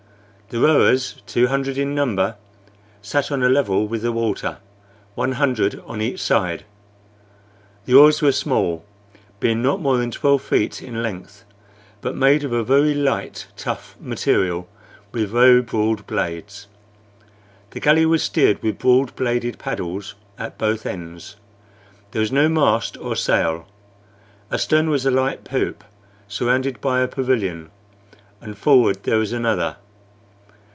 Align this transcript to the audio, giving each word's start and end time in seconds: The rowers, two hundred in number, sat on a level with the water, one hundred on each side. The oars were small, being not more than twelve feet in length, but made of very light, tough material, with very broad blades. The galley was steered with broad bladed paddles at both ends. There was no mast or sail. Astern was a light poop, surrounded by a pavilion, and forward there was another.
The 0.53 0.59
rowers, 0.59 1.21
two 1.25 1.47
hundred 1.47 1.77
in 1.77 1.95
number, 1.95 2.35
sat 3.01 3.31
on 3.31 3.41
a 3.41 3.47
level 3.47 3.87
with 3.87 4.01
the 4.01 4.11
water, 4.11 4.57
one 5.15 5.31
hundred 5.31 5.81
on 5.85 6.01
each 6.01 6.21
side. 6.21 6.65
The 7.85 7.93
oars 7.93 8.21
were 8.21 8.33
small, 8.33 8.83
being 9.39 9.61
not 9.61 9.79
more 9.79 9.95
than 9.95 10.11
twelve 10.11 10.41
feet 10.41 10.81
in 10.83 11.01
length, 11.01 11.45
but 12.01 12.17
made 12.17 12.43
of 12.43 12.67
very 12.67 12.93
light, 12.93 13.47
tough 13.55 13.95
material, 13.97 14.67
with 15.13 15.29
very 15.31 15.61
broad 15.61 16.05
blades. 16.05 16.67
The 17.69 17.79
galley 17.79 18.05
was 18.05 18.21
steered 18.21 18.61
with 18.61 18.77
broad 18.77 19.15
bladed 19.15 19.57
paddles 19.57 20.15
at 20.37 20.57
both 20.57 20.85
ends. 20.85 21.37
There 22.11 22.19
was 22.19 22.29
no 22.33 22.49
mast 22.49 22.97
or 22.97 23.15
sail. 23.15 23.69
Astern 24.51 24.89
was 24.89 25.05
a 25.05 25.11
light 25.11 25.45
poop, 25.45 25.81
surrounded 26.27 26.81
by 26.81 26.99
a 26.99 27.07
pavilion, 27.07 27.71
and 28.41 28.57
forward 28.57 29.03
there 29.03 29.17
was 29.17 29.31
another. 29.31 29.77